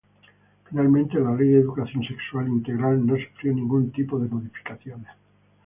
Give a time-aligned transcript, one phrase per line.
[0.67, 5.11] Finalmente la ley de educación sexual integral no sufrió ningún tipo de modificaciones.